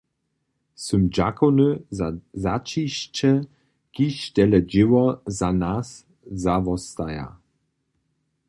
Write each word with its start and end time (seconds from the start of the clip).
Sym 0.83 1.03
dźakowny 1.15 1.69
za 1.97 2.07
zaćišće, 2.45 3.29
kiž 3.93 4.15
tele 4.35 4.59
dźěło 4.71 5.05
w 5.37 5.39
nas 5.63 5.87
zawostaja. 6.43 7.27